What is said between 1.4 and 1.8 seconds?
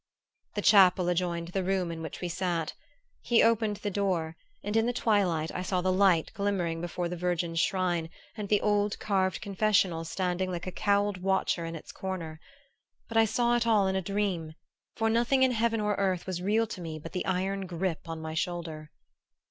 the